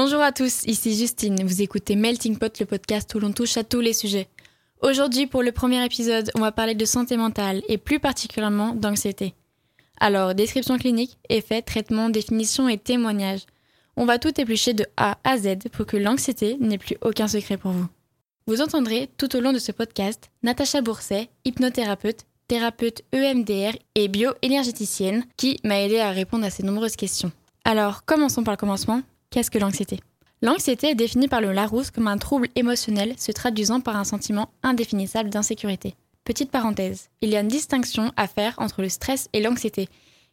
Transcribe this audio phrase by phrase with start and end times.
[0.00, 1.44] Bonjour à tous, ici Justine.
[1.44, 4.28] Vous écoutez Melting Pot, le podcast où l'on touche à tous les sujets.
[4.80, 9.34] Aujourd'hui, pour le premier épisode, on va parler de santé mentale et plus particulièrement d'anxiété.
[9.98, 13.40] Alors, description clinique, effet, traitement, définition et témoignage.
[13.96, 17.56] On va tout éplucher de A à Z pour que l'anxiété n'ait plus aucun secret
[17.56, 17.88] pour vous.
[18.46, 25.24] Vous entendrez tout au long de ce podcast Natacha Bourset, hypnothérapeute, thérapeute EMDR et bioénergéticienne,
[25.36, 27.32] qui m'a aidé à répondre à ces nombreuses questions.
[27.64, 29.02] Alors, commençons par le commencement.
[29.30, 30.00] Qu'est-ce que l'anxiété?
[30.40, 34.48] L'anxiété est définie par le Larousse comme un trouble émotionnel se traduisant par un sentiment
[34.62, 35.94] indéfinissable d'insécurité.
[36.24, 39.88] Petite parenthèse, il y a une distinction à faire entre le stress et l'anxiété,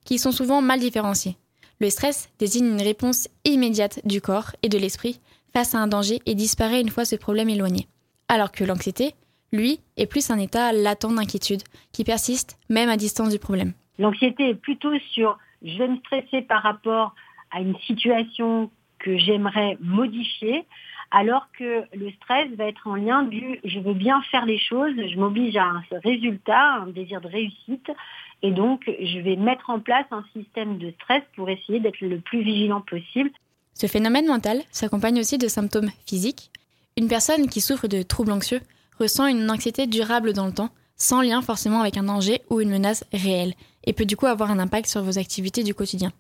[0.06, 1.36] qui sont souvent mal différenciés.
[1.82, 5.20] Le stress désigne une réponse immédiate du corps et de l'esprit
[5.52, 7.90] face à un danger et disparaît une fois ce problème éloigné.
[8.30, 9.14] Alors que l'anxiété,
[9.52, 13.74] lui, est plus un état latent d'inquiétude qui persiste même à distance du problème.
[14.00, 17.14] L'anxiété est plutôt sur je vais me stresser par rapport
[17.52, 18.70] à une situation
[19.06, 20.66] que j'aimerais modifier,
[21.12, 24.96] alors que le stress va être en lien du je veux bien faire les choses,
[24.96, 27.88] je m'oblige à un résultat, un désir de réussite,
[28.42, 32.20] et donc je vais mettre en place un système de stress pour essayer d'être le
[32.20, 33.30] plus vigilant possible.
[33.76, 36.50] Ce phénomène mental s'accompagne aussi de symptômes physiques.
[36.98, 38.62] Une personne qui souffre de troubles anxieux
[39.00, 42.72] ressent une anxiété durable dans le temps, sans lien forcément avec un danger ou une
[42.72, 46.12] menace réelle, et peut du coup avoir un impact sur vos activités du quotidien.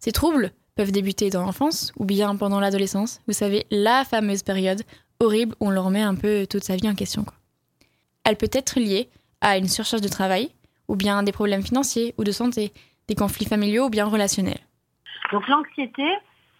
[0.00, 3.20] Ces troubles peuvent débuter dans l'enfance ou bien pendant l'adolescence.
[3.26, 4.82] Vous savez, la fameuse période
[5.20, 7.24] horrible où on leur met un peu toute sa vie en question.
[8.24, 9.08] Elle peut être liée
[9.40, 10.50] à une surcharge de travail,
[10.88, 12.72] ou bien des problèmes financiers ou de santé,
[13.08, 14.60] des conflits familiaux ou bien relationnels.
[15.32, 16.04] Donc l'anxiété,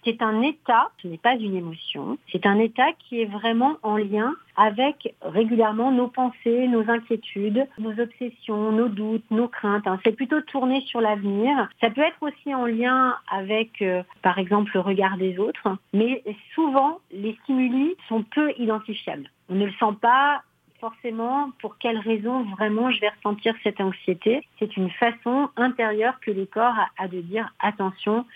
[0.05, 3.97] c'est un état, ce n'est pas une émotion, c'est un état qui est vraiment en
[3.97, 9.87] lien avec régulièrement nos pensées, nos inquiétudes, nos obsessions, nos doutes, nos craintes.
[9.87, 9.99] Hein.
[10.05, 11.69] C'est plutôt tourné sur l'avenir.
[11.81, 16.23] Ça peut être aussi en lien avec, euh, par exemple, le regard des autres, mais
[16.55, 19.29] souvent, les stimuli sont peu identifiables.
[19.49, 20.43] On ne le sent pas
[20.81, 24.47] forcément pour quelle raison vraiment je vais ressentir cette anxiété.
[24.59, 28.27] C'est une façon intérieure que le corps a de dire attention,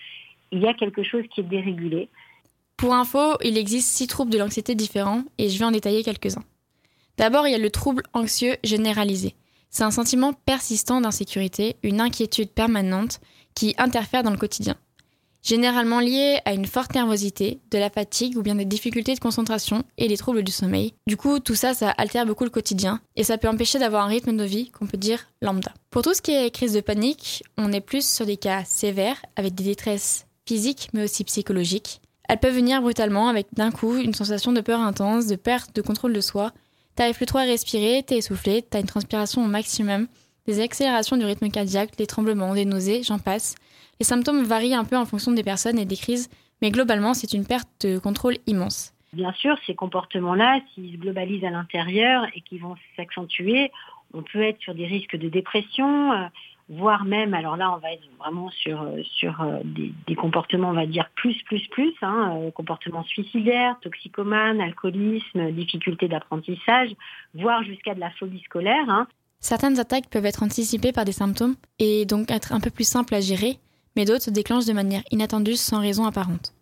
[0.53, 2.09] il y a quelque chose qui est dérégulé.
[2.77, 6.45] Pour info, il existe six troubles de l'anxiété différents et je vais en détailler quelques-uns.
[7.17, 9.35] D'abord, il y a le trouble anxieux généralisé.
[9.71, 13.21] C'est un sentiment persistant d'insécurité, une inquiétude permanente
[13.55, 14.77] qui interfère dans le quotidien.
[15.43, 19.83] Généralement lié à une forte nervosité, de la fatigue ou bien des difficultés de concentration
[19.97, 20.95] et des troubles du sommeil.
[21.07, 24.09] Du coup, tout ça, ça altère beaucoup le quotidien et ça peut empêcher d'avoir un
[24.09, 25.73] rythme de vie qu'on peut dire lambda.
[25.91, 29.21] Pour tout ce qui est crise de panique, on est plus sur des cas sévères
[29.37, 32.01] avec des détresses physiques mais aussi psychologiques.
[32.29, 35.83] Elles peuvent venir brutalement avec d'un coup une sensation de peur intense, de perte de
[35.83, 36.53] contrôle de soi.
[36.95, 40.09] T'arrives plus trop à respirer, t'es essoufflé, t'as une transpiration au maximum,
[40.47, 43.55] des accélérations du rythme cardiaque, des tremblements, des nausées, j'en passe.
[44.01, 46.29] Les symptômes varient un peu en fonction des personnes et des crises,
[46.61, 48.93] mais globalement c'est une perte de contrôle immense.
[49.13, 53.71] Bien sûr, ces comportements-là, s'ils se globalisent à l'intérieur et qui vont s'accentuer,
[54.13, 56.27] on peut être sur des risques de dépression, euh,
[56.69, 60.75] voire même, alors là, on va être vraiment sur, euh, sur euh, des, comportements, on
[60.75, 66.91] va dire, plus, plus, plus, hein, euh, comportements suicidaires, toxicomanes, alcoolisme, difficultés d'apprentissage,
[67.35, 68.89] voire jusqu'à de la phobie scolaire.
[68.89, 69.07] Hein.
[69.41, 73.15] Certaines attaques peuvent être anticipées par des symptômes et donc être un peu plus simples
[73.15, 73.59] à gérer,
[73.97, 76.55] mais d'autres se déclenchent de manière inattendue sans raison apparente.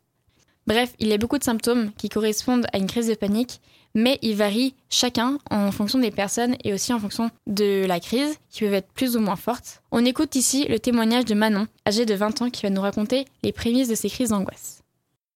[0.66, 3.60] Bref, il y a beaucoup de symptômes qui correspondent à une crise de panique,
[3.96, 8.36] mais ils varient chacun en fonction des personnes et aussi en fonction de la crise,
[8.50, 9.82] qui peuvent être plus ou moins fortes.
[9.90, 13.24] On écoute ici le témoignage de Manon, âgée de 20 ans, qui va nous raconter
[13.42, 14.82] les prémices de ces crises d'angoisse.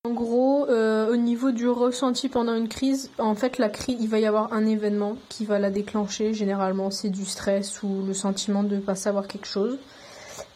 [0.04, 4.09] En gros, euh, au niveau du ressenti pendant une crise, en fait, la crise, il
[4.09, 6.32] va y avoir un événement qui va la déclencher.
[6.32, 9.78] Généralement, c'est du stress ou le sentiment de ne pas savoir quelque chose.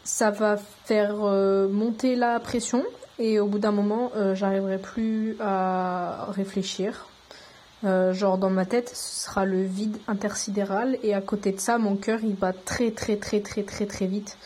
[0.03, 2.83] Ça va faire euh, monter la pression
[3.17, 7.07] et au bout d'un moment, euh, j'arriverai plus à réfléchir.
[7.83, 11.77] Euh, genre dans ma tête, ce sera le vide intersidéral et à côté de ça,
[11.77, 14.37] mon cœur il bat très très très très très très vite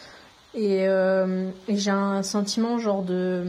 [0.56, 3.46] et, euh, et j'ai un sentiment genre de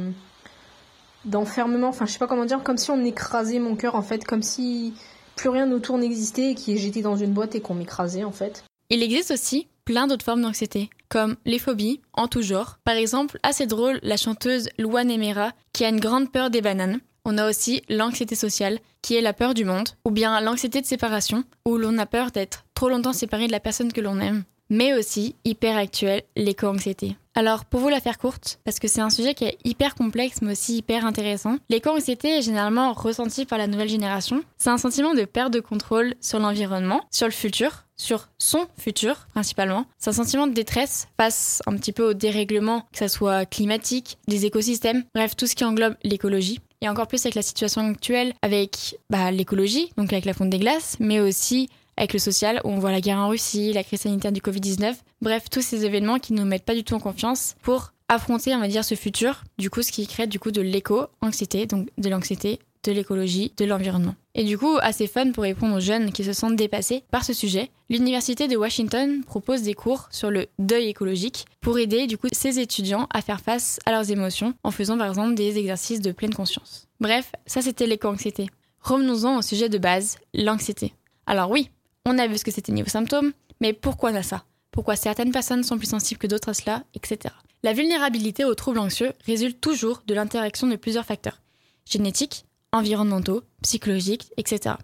[1.25, 1.89] d'enfermement.
[1.89, 4.43] Enfin, je sais pas comment dire, comme si on écrasait mon cœur en fait, comme
[4.43, 4.94] si
[5.37, 8.65] plus rien autour n'existait et que j'étais dans une boîte et qu'on m'écrasait en fait.
[8.91, 12.79] Il existe aussi plein d'autres formes d'anxiété, comme les phobies, en tout genre.
[12.85, 17.00] Par exemple, assez drôle, la chanteuse Luan Emera, qui a une grande peur des bananes.
[17.25, 20.87] On a aussi l'anxiété sociale, qui est la peur du monde, ou bien l'anxiété de
[20.87, 24.44] séparation, où l'on a peur d'être trop longtemps séparé de la personne que l'on aime,
[24.70, 27.17] mais aussi, hyper actuel, l'éco-anxiété.
[27.34, 30.43] Alors, pour vous la faire courte, parce que c'est un sujet qui est hyper complexe
[30.43, 34.43] mais aussi hyper intéressant, l'éco-anxiété est généralement ressentie par la nouvelle génération.
[34.58, 39.28] C'est un sentiment de perte de contrôle sur l'environnement, sur le futur, sur son futur
[39.32, 39.87] principalement.
[39.99, 44.19] C'est un sentiment de détresse face un petit peu au dérèglement, que ce soit climatique,
[44.26, 46.61] des écosystèmes, bref, tout ce qui englobe l'écologie.
[46.81, 50.59] Et encore plus avec la situation actuelle, avec bah, l'écologie, donc avec la fonte des
[50.59, 54.00] glaces, mais aussi avec le social, où on voit la guerre en Russie, la crise
[54.00, 57.00] sanitaire du Covid-19, bref, tous ces événements qui ne nous mettent pas du tout en
[57.00, 60.50] confiance pour affronter, on va dire, ce futur, du coup, ce qui crée du coup
[60.50, 64.15] de l'éco-anxiété, donc de l'anxiété, de l'écologie, de l'environnement.
[64.35, 67.32] Et du coup, assez fun pour répondre aux jeunes qui se sentent dépassés par ce
[67.32, 72.29] sujet, l'Université de Washington propose des cours sur le deuil écologique pour aider du coup
[72.32, 76.12] ces étudiants à faire face à leurs émotions en faisant par exemple des exercices de
[76.12, 76.87] pleine conscience.
[77.00, 78.47] Bref, ça c'était l'éco-anxiété.
[78.82, 80.94] Revenons-en au sujet de base, l'anxiété.
[81.26, 81.71] Alors oui,
[82.06, 84.44] on a vu ce que c'était niveau symptômes, mais pourquoi on a ça?
[84.71, 87.35] Pourquoi certaines personnes sont plus sensibles que d'autres à cela, etc.
[87.65, 91.41] La vulnérabilité aux troubles anxieux résulte toujours de l'interaction de plusieurs facteurs
[91.85, 94.76] génétiques, environnementaux, psychologiques, etc.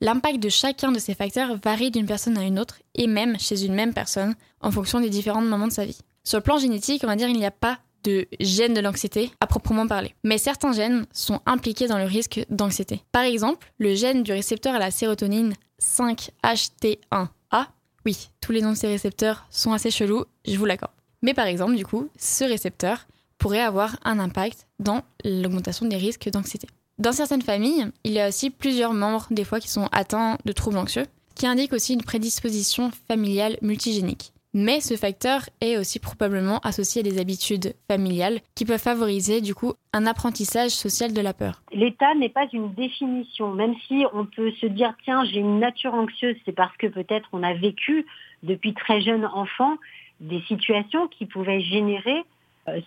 [0.00, 3.64] L'impact de chacun de ces facteurs varie d'une personne à une autre et même chez
[3.64, 5.98] une même personne en fonction des différents moments de sa vie.
[6.24, 9.30] Sur le plan génétique, on va dire il n'y a pas de gène de l'anxiété
[9.40, 10.14] à proprement parler.
[10.24, 13.02] Mais certains gènes sont impliqués dans le risque d'anxiété.
[13.12, 17.66] Par exemple, le gène du récepteur à la sérotonine 5HT1A.
[18.04, 20.92] Oui, tous les noms de ces récepteurs sont assez chelous, je vous l'accorde.
[21.22, 23.06] Mais par exemple, du coup, ce récepteur
[23.38, 26.66] pourrait avoir un impact dans l'augmentation des risques d'anxiété.
[27.02, 30.52] Dans certaines familles, il y a aussi plusieurs membres, des fois, qui sont atteints de
[30.52, 34.32] troubles anxieux, qui indiquent aussi une prédisposition familiale multigénique.
[34.54, 39.52] Mais ce facteur est aussi probablement associé à des habitudes familiales qui peuvent favoriser du
[39.52, 41.60] coup un apprentissage social de la peur.
[41.72, 45.94] L'état n'est pas une définition, même si on peut se dire tiens j'ai une nature
[45.94, 48.06] anxieuse, c'est parce que peut-être on a vécu
[48.44, 49.76] depuis très jeune enfant
[50.20, 52.22] des situations qui pouvaient générer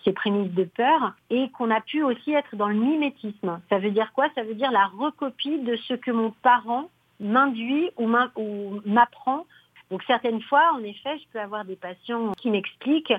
[0.04, 3.60] ces prémices de peur et qu'on a pu aussi être dans le mimétisme.
[3.68, 4.28] Ça veut dire quoi?
[4.34, 6.88] Ça veut dire la recopie de ce que mon parent
[7.20, 8.06] m'induit ou
[8.86, 9.46] m'apprend.
[9.90, 13.14] Donc certaines fois, en effet, je peux avoir des patients qui m'expliquent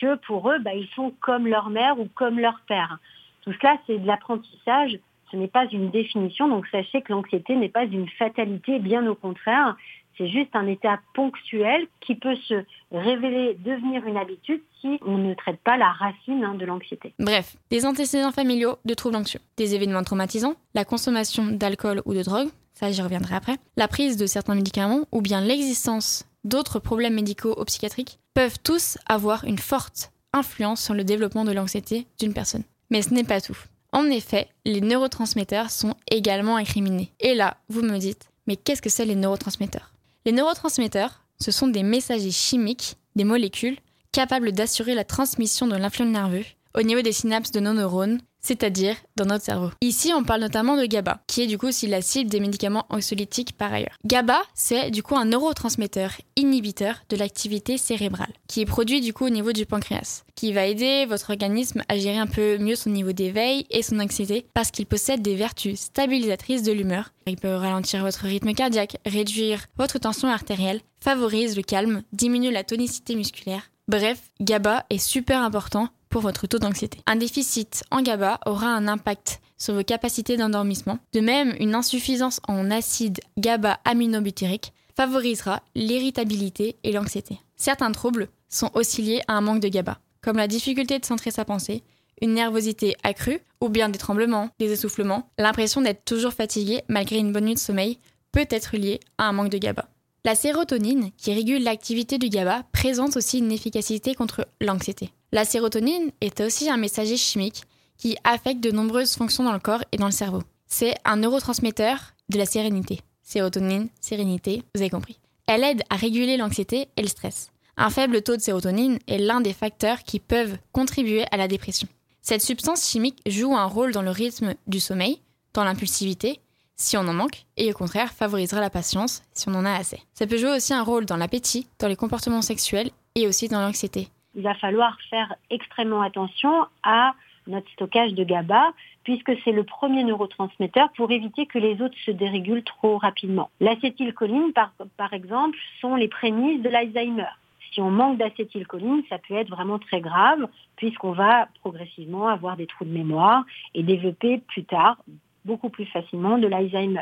[0.00, 2.98] que pour eux, bah, ils sont comme leur mère ou comme leur père.
[3.42, 4.98] Tout cela, c'est de l'apprentissage,
[5.30, 9.14] ce n'est pas une définition, donc sachez que l'anxiété n'est pas une fatalité, bien au
[9.14, 9.76] contraire,
[10.16, 15.34] c'est juste un état ponctuel qui peut se révéler devenir une habitude si on ne
[15.34, 17.14] traite pas la racine hein, de l'anxiété.
[17.18, 22.22] Bref, des antécédents familiaux de troubles anxieux, des événements traumatisants, la consommation d'alcool ou de
[22.22, 27.14] drogue, ça j'y reviendrai après, la prise de certains médicaments ou bien l'existence d'autres problèmes
[27.14, 32.32] médicaux ou psychiatriques peuvent tous avoir une forte influence sur le développement de l'anxiété d'une
[32.32, 32.64] personne.
[32.90, 33.58] Mais ce n'est pas tout.
[33.92, 37.10] En effet, les neurotransmetteurs sont également incriminés.
[37.18, 39.92] Et là, vous me dites, mais qu'est-ce que c'est les neurotransmetteurs?
[40.24, 43.78] Les neurotransmetteurs, ce sont des messagers chimiques, des molécules,
[44.12, 46.44] capables d'assurer la transmission de l'influence nerveux
[46.74, 49.70] au niveau des synapses de nos neurones c'est-à-dire dans notre cerveau.
[49.80, 52.86] Ici, on parle notamment de GABA, qui est du coup aussi la cible des médicaments
[52.88, 53.96] anxiolytiques par ailleurs.
[54.04, 59.26] GABA, c'est du coup un neurotransmetteur inhibiteur de l'activité cérébrale, qui est produit du coup
[59.26, 62.90] au niveau du pancréas, qui va aider votre organisme à gérer un peu mieux son
[62.90, 67.12] niveau d'éveil et son anxiété, parce qu'il possède des vertus stabilisatrices de l'humeur.
[67.26, 72.64] Il peut ralentir votre rythme cardiaque, réduire votre tension artérielle, favorise le calme, diminue la
[72.64, 73.70] tonicité musculaire.
[73.88, 76.98] Bref, GABA est super important pour votre taux d'anxiété.
[77.06, 80.98] Un déficit en GABA aura un impact sur vos capacités d'endormissement.
[81.12, 87.38] De même, une insuffisance en acide GABA-aminobutyrique favorisera l'irritabilité et l'anxiété.
[87.56, 91.30] Certains troubles sont aussi liés à un manque de GABA, comme la difficulté de centrer
[91.30, 91.82] sa pensée,
[92.20, 95.30] une nervosité accrue, ou bien des tremblements, des essoufflements.
[95.38, 97.98] L'impression d'être toujours fatigué malgré une bonne nuit de sommeil
[98.32, 99.88] peut être liée à un manque de GABA.
[100.22, 105.14] La sérotonine, qui régule l'activité du GABA, présente aussi une efficacité contre l'anxiété.
[105.32, 107.62] La sérotonine est aussi un messager chimique
[107.96, 110.42] qui affecte de nombreuses fonctions dans le corps et dans le cerveau.
[110.66, 113.00] C'est un neurotransmetteur de la sérénité.
[113.22, 115.18] Sérotonine, sérénité, vous avez compris.
[115.46, 117.50] Elle aide à réguler l'anxiété et le stress.
[117.78, 121.88] Un faible taux de sérotonine est l'un des facteurs qui peuvent contribuer à la dépression.
[122.20, 125.22] Cette substance chimique joue un rôle dans le rythme du sommeil,
[125.54, 126.40] dans l'impulsivité,
[126.80, 130.00] si on en manque, et au contraire favorisera la patience si on en a assez.
[130.14, 133.60] Ça peut jouer aussi un rôle dans l'appétit, dans les comportements sexuels et aussi dans
[133.60, 137.14] l'anxiété il va falloir faire extrêmement attention à
[137.46, 138.72] notre stockage de GABA,
[139.02, 143.50] puisque c'est le premier neurotransmetteur pour éviter que les autres se dérégulent trop rapidement.
[143.60, 147.30] L'acétylcholine, par, par exemple, sont les prémices de l'Alzheimer.
[147.72, 152.66] Si on manque d'acétylcholine, ça peut être vraiment très grave, puisqu'on va progressivement avoir des
[152.66, 153.44] trous de mémoire
[153.74, 154.98] et développer plus tard,
[155.44, 157.00] beaucoup plus facilement, de l'Alzheimer.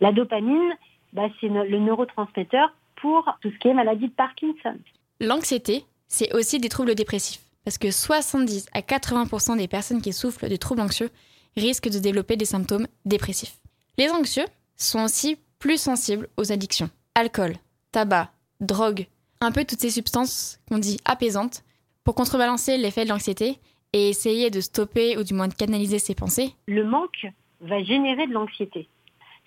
[0.00, 0.72] La dopamine,
[1.12, 4.78] bah, c'est le neurotransmetteur pour tout ce qui est maladie de Parkinson.
[5.20, 7.40] L'anxiété, c'est aussi des troubles dépressifs.
[7.64, 11.10] Parce que 70 à 80% des personnes qui souffrent de troubles anxieux
[11.56, 13.58] risquent de développer des symptômes dépressifs.
[13.98, 16.90] Les anxieux sont aussi plus sensibles aux addictions.
[17.14, 17.54] Alcool,
[17.92, 19.06] tabac, drogue,
[19.40, 21.62] un peu toutes ces substances qu'on dit apaisantes
[22.04, 23.58] pour contrebalancer l'effet de l'anxiété
[23.92, 27.26] et essayer de stopper ou du moins de canaliser ses pensées, le manque
[27.62, 28.88] va générer de l'anxiété.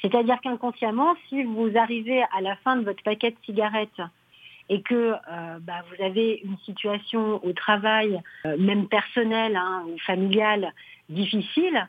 [0.01, 4.01] C'est-à-dire qu'inconsciemment, si vous arrivez à la fin de votre paquet de cigarettes
[4.69, 9.97] et que euh, bah, vous avez une situation au travail, euh, même personnelle hein, ou
[9.99, 10.73] familiale,
[11.09, 11.87] difficile,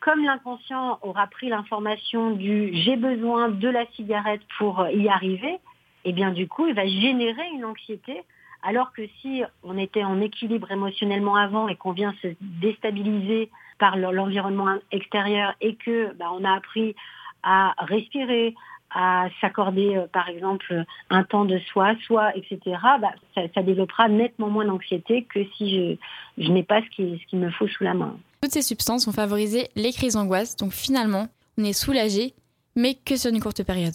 [0.00, 5.58] comme l'inconscient aura pris l'information du j'ai besoin de la cigarette pour y arriver,
[6.04, 8.22] eh bien du coup, il va générer une anxiété.
[8.62, 13.96] Alors que si on était en équilibre émotionnellement avant et qu'on vient se déstabiliser par
[13.96, 16.94] l'environnement extérieur et que bah, on a appris
[17.42, 18.54] à respirer,
[18.94, 22.60] à s'accorder euh, par exemple un temps de soi, soi, etc.,
[23.00, 25.98] bah, ça, développera nettement moins d'anxiété que si
[26.38, 28.16] je, n'ai pas ce qu'il ce me faut sous la main.
[28.40, 31.26] Toutes ces substances vont favoriser les crises d'angoisse, donc finalement,
[31.58, 32.34] on est soulagé,
[32.76, 33.94] mais que sur une courte période.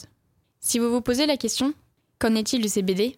[0.59, 1.73] Si vous vous posez la question,
[2.19, 3.15] qu'en est-il du CBD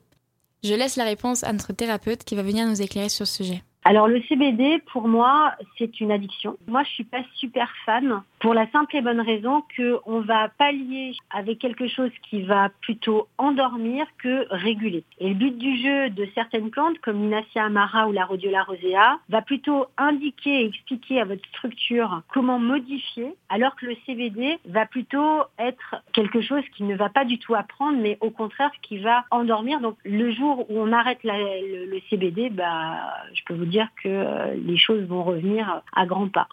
[0.63, 3.63] Je laisse la réponse à notre thérapeute qui va venir nous éclairer sur ce sujet.
[3.83, 6.55] Alors le CBD, pour moi, c'est une addiction.
[6.67, 11.13] Moi, je suis pas super fan pour la simple et bonne raison qu'on va pallier
[11.31, 15.03] avec quelque chose qui va plutôt endormir que réguler.
[15.19, 19.19] Et le but du jeu de certaines plantes, comme l'Inacia amara ou la Rhodiola rosea,
[19.29, 24.85] va plutôt indiquer et expliquer à votre structure comment modifier, alors que le CBD va
[24.85, 28.99] plutôt être quelque chose qui ne va pas du tout apprendre, mais au contraire qui
[28.99, 29.79] va endormir.
[29.81, 32.95] Donc le jour où on arrête le, CBD, bah,
[33.33, 36.47] je peux vous dire que euh, les choses vont revenir à grands pas.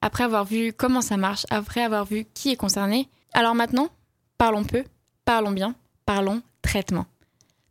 [0.00, 3.88] Après avoir vu comment ça marche, après avoir vu qui est concerné, alors maintenant,
[4.38, 4.84] parlons peu,
[5.24, 5.74] parlons bien,
[6.06, 7.06] parlons traitement.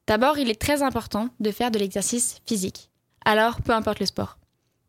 [0.08, 2.90] D'abord, il est très important de faire de l'exercice physique.
[3.26, 4.38] Alors, peu importe le sport.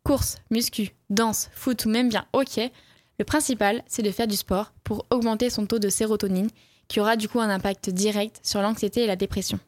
[0.03, 2.71] Course, muscu, danse, foot ou même bien hockey,
[3.19, 6.49] le principal, c'est de faire du sport pour augmenter son taux de sérotonine,
[6.87, 9.59] qui aura du coup un impact direct sur l'anxiété et la dépression.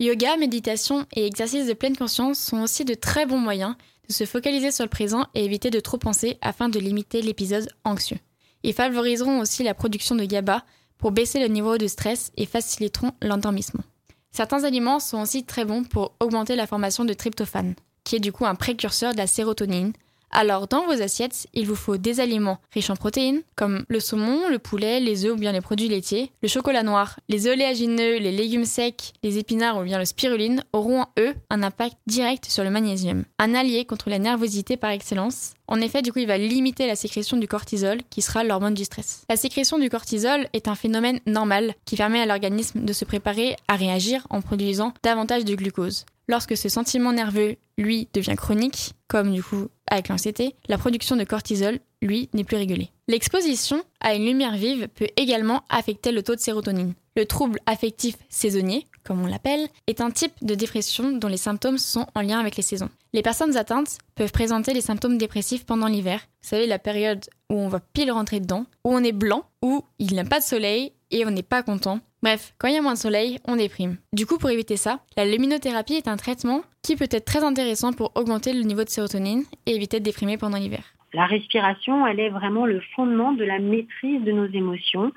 [0.00, 3.74] Yoga, méditation et exercice de pleine conscience sont aussi de très bons moyens
[4.08, 7.68] de se focaliser sur le présent et éviter de trop penser afin de limiter l'épisode
[7.82, 8.18] anxieux.
[8.62, 10.64] Ils favoriseront aussi la production de GABA
[10.98, 13.82] pour baisser le niveau de stress et faciliteront l'endormissement.
[14.30, 17.74] Certains aliments sont aussi très bons pour augmenter la formation de tryptophane,
[18.04, 19.92] qui est du coup un précurseur de la sérotonine,
[20.30, 24.48] alors dans vos assiettes, il vous faut des aliments riches en protéines, comme le saumon,
[24.48, 26.32] le poulet, les œufs ou bien les produits laitiers.
[26.42, 31.06] Le chocolat noir, les oléagineux, les légumes secs, les épinards ou bien le spiruline auront
[31.18, 35.54] eux un impact direct sur le magnésium, un allié contre la nervosité par excellence.
[35.66, 38.84] En effet, du coup, il va limiter la sécrétion du cortisol, qui sera l'hormone du
[38.84, 39.24] stress.
[39.28, 43.56] La sécrétion du cortisol est un phénomène normal qui permet à l'organisme de se préparer
[43.68, 46.06] à réagir en produisant davantage de glucose.
[46.28, 51.24] Lorsque ce sentiment nerveux, lui, devient chronique, comme du coup avec l'anxiété, la production de
[51.24, 52.90] cortisol, lui, n'est plus régulée.
[53.08, 56.92] L'exposition à une lumière vive peut également affecter le taux de sérotonine.
[57.16, 61.78] Le trouble affectif saisonnier, comme on l'appelle, est un type de dépression dont les symptômes
[61.78, 62.90] sont en lien avec les saisons.
[63.14, 66.20] Les personnes atteintes peuvent présenter les symptômes dépressifs pendant l'hiver.
[66.42, 69.82] Vous savez, la période où on va pile rentrer dedans, où on est blanc, où
[69.98, 72.00] il n'y a pas de soleil et on n'est pas content.
[72.22, 73.96] Bref, quand il y a moins de soleil, on déprime.
[74.12, 77.92] Du coup, pour éviter ça, la luminothérapie est un traitement qui peut être très intéressant
[77.92, 80.82] pour augmenter le niveau de sérotonine et éviter de déprimer pendant l'hiver.
[81.14, 85.12] La respiration, elle est vraiment le fondement de la maîtrise de nos émotions.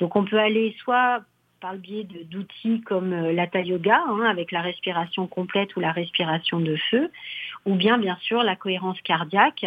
[0.00, 1.22] Donc on peut aller soit
[1.60, 5.92] par le biais d'outils comme euh, l'Hatha Yoga, hein, avec la respiration complète ou la
[5.92, 7.10] respiration de feu,
[7.64, 9.66] ou bien bien sûr la cohérence cardiaque,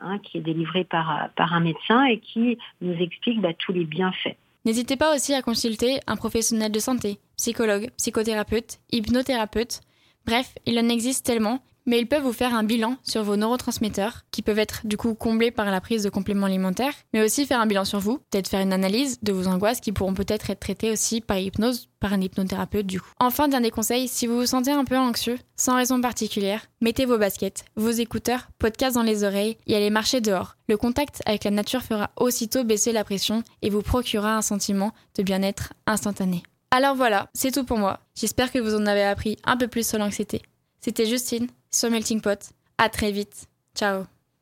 [0.00, 3.84] hein, qui est délivrée par, par un médecin et qui nous explique bah, tous les
[3.84, 4.36] bienfaits.
[4.64, 9.80] N'hésitez pas aussi à consulter un professionnel de santé, psychologue, psychothérapeute, hypnothérapeute.
[10.26, 14.22] Bref, il en existe tellement mais ils peuvent vous faire un bilan sur vos neurotransmetteurs,
[14.30, 17.60] qui peuvent être du coup comblés par la prise de compléments alimentaires, mais aussi faire
[17.60, 20.60] un bilan sur vous, peut-être faire une analyse de vos angoisses qui pourront peut-être être
[20.60, 23.10] traitées aussi par hypnose, par un hypnothérapeute du coup.
[23.20, 27.18] Enfin, dernier conseil, si vous vous sentez un peu anxieux, sans raison particulière, mettez vos
[27.18, 30.56] baskets, vos écouteurs, podcast dans les oreilles et allez marcher dehors.
[30.68, 34.92] Le contact avec la nature fera aussitôt baisser la pression et vous procurera un sentiment
[35.16, 36.42] de bien-être instantané.
[36.70, 38.00] Alors voilà, c'est tout pour moi.
[38.16, 40.42] J'espère que vous en avez appris un peu plus sur l'anxiété.
[40.80, 42.50] C'était Justine sur Melting Pot.
[42.78, 43.46] À très vite.
[43.74, 44.04] Ciao.